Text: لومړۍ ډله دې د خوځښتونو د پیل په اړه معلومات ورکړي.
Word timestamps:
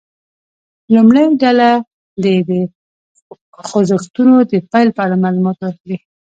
لومړۍ 0.93 1.25
ډله 1.41 1.69
دې 2.23 2.35
د 2.49 2.51
خوځښتونو 3.67 4.35
د 4.51 4.53
پیل 4.71 4.87
په 4.95 5.01
اړه 5.05 5.15
معلومات 5.23 5.57
ورکړي. 5.61 5.97